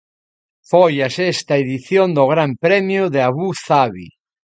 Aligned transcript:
Foi 0.71 0.93
a 1.07 1.09
sexta 1.19 1.53
edición 1.63 2.07
do 2.17 2.23
Gran 2.33 2.51
Premio 2.65 3.03
de 3.13 3.19
Abu 3.29 3.47
Zabi. 3.65 4.07